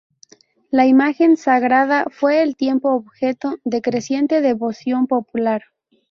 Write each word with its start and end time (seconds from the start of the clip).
La 0.71 0.87
imagen 0.87 1.37
sagrada 1.37 2.05
fue, 2.09 2.39
con 2.39 2.41
el 2.41 2.55
tiempo, 2.55 2.89
objeto 2.95 3.57
de 3.63 3.83
creciente 3.83 4.41
devoción 4.41 5.05
popular. 5.05 5.61